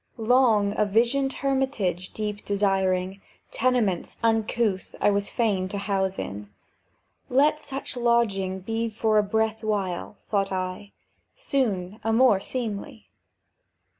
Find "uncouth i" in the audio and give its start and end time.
4.23-5.11